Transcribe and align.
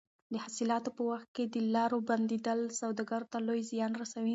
د 0.33 0.35
حاصلاتو 0.43 0.89
په 0.97 1.03
وخت 1.11 1.29
کې 1.35 1.43
د 1.53 1.57
لارو 1.75 1.97
بندېدل 2.09 2.59
سوداګرو 2.81 3.29
ته 3.33 3.37
لوی 3.47 3.61
زیان 3.71 3.91
رسوي. 4.01 4.29